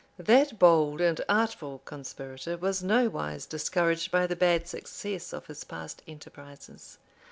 }That 0.17 0.57
bold 0.57 0.99
and 0.99 1.21
artful 1.29 1.83
conspirator 1.85 2.57
was 2.57 2.81
nowise 2.81 3.45
discouraged 3.45 4.09
by 4.09 4.25
the 4.25 4.35
bad 4.35 4.67
success 4.67 5.31
of 5.31 5.45
his 5.45 5.63
past 5.63 6.01
enterprises. 6.07 6.97